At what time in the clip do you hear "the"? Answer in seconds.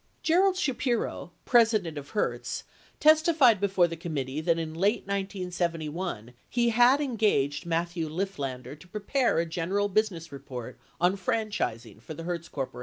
3.87-3.95, 12.15-12.23